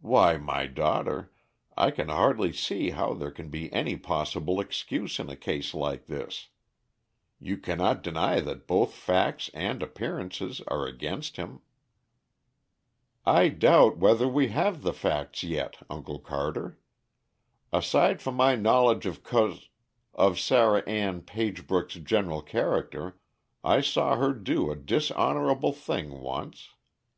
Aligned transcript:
"Why, 0.00 0.38
my 0.38 0.66
daughter, 0.66 1.30
I 1.76 1.90
can 1.90 2.08
hardly 2.08 2.54
see 2.54 2.92
how 2.92 3.12
there 3.12 3.30
can 3.30 3.50
be 3.50 3.70
any 3.70 3.96
possible 3.98 4.60
excuse 4.60 5.18
in 5.18 5.28
a 5.28 5.36
case 5.36 5.74
like 5.74 6.06
this. 6.06 6.48
You 7.38 7.58
cannot 7.58 8.02
deny 8.02 8.40
that 8.40 8.66
both 8.66 8.94
facts 8.94 9.50
and 9.52 9.82
appearances 9.82 10.62
are 10.68 10.86
against 10.86 11.36
him." 11.36 11.60
"I 13.26 13.50
doubt 13.50 13.98
whether 13.98 14.26
we 14.26 14.48
have 14.48 14.80
the 14.80 14.94
facts 14.94 15.42
yet, 15.42 15.76
Uncle 15.90 16.18
Carter. 16.18 16.78
Aside 17.70 18.22
from 18.22 18.36
my 18.36 18.54
knowledge 18.54 19.04
of 19.04 19.22
Cous 19.22 19.68
of 20.14 20.38
Sarah 20.40 20.82
Ann 20.88 21.20
Pagebrook's 21.20 21.96
general 21.96 22.40
character, 22.40 23.18
I 23.62 23.82
saw 23.82 24.16
her 24.16 24.32
do 24.32 24.70
a 24.70 24.76
dishonorable 24.76 25.74
thing 25.74 26.22
once. 26.22 26.70